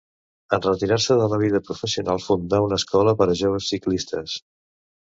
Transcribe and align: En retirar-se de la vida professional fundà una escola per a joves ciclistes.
En 0.55 0.63
retirar-se 0.65 1.17
de 1.19 1.27
la 1.33 1.39
vida 1.43 1.61
professional 1.67 2.25
fundà 2.27 2.63
una 2.71 2.81
escola 2.83 3.15
per 3.21 3.31
a 3.37 3.41
joves 3.45 3.71
ciclistes. 3.77 4.43